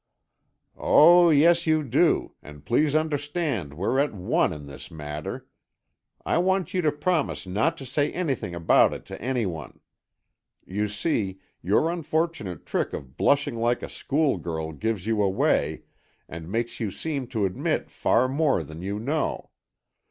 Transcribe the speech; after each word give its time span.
"Oh, 0.79 1.29
yes, 1.29 1.67
you 1.67 1.83
do, 1.83 2.33
and 2.41 2.65
please 2.65 2.95
understand 2.95 3.75
we're 3.75 3.99
at 3.99 4.15
one 4.15 4.51
in 4.51 4.65
this 4.65 4.89
matter. 4.89 5.47
I 6.25 6.39
want 6.39 6.73
you 6.73 6.81
to 6.81 6.91
promise 6.91 7.45
not 7.45 7.77
to 7.77 7.85
say 7.85 8.11
anything 8.11 8.55
about 8.55 8.93
it 8.95 9.05
to 9.05 9.21
any 9.21 9.45
one. 9.45 9.79
You 10.65 10.87
see, 10.87 11.39
your 11.61 11.91
unfortunate 11.91 12.65
trick 12.65 12.93
of 12.93 13.15
blushing 13.15 13.57
like 13.57 13.83
a 13.83 13.89
schoolgirl 13.89 14.71
gives 14.71 15.05
you 15.05 15.21
away, 15.21 15.83
and 16.27 16.51
makes 16.51 16.79
you 16.79 16.89
seem 16.89 17.27
to 17.27 17.45
admit 17.45 17.91
far 17.91 18.27
more 18.27 18.63
than 18.63 18.81
you 18.81 18.97
know. 18.97 19.51